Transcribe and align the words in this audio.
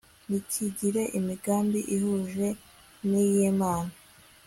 ntikigire 0.27 1.03
imigambi 1.19 1.79
ihuje 1.95 2.47
n'iy'imana 3.09 3.93